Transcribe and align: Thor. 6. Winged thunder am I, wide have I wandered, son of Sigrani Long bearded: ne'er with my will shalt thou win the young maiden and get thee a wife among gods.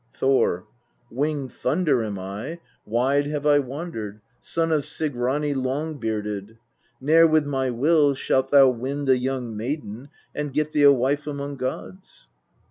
Thor. 0.15 0.65
6. 1.09 1.11
Winged 1.11 1.51
thunder 1.53 2.03
am 2.03 2.17
I, 2.17 2.59
wide 2.87 3.27
have 3.27 3.45
I 3.45 3.59
wandered, 3.59 4.19
son 4.39 4.71
of 4.71 4.81
Sigrani 4.83 5.53
Long 5.55 5.99
bearded: 5.99 6.57
ne'er 6.99 7.27
with 7.27 7.45
my 7.45 7.69
will 7.69 8.15
shalt 8.15 8.49
thou 8.49 8.69
win 8.71 9.05
the 9.05 9.19
young 9.19 9.55
maiden 9.55 10.09
and 10.33 10.53
get 10.53 10.71
thee 10.71 10.81
a 10.81 10.91
wife 10.91 11.27
among 11.27 11.57
gods. 11.57 12.29